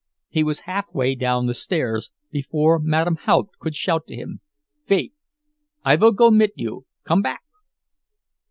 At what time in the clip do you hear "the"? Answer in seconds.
1.45-1.53